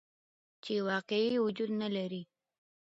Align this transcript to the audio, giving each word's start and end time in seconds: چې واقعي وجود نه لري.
چې 0.63 0.73
واقعي 0.89 1.31
وجود 1.45 1.71
نه 1.81 1.87
لري. 1.95 2.21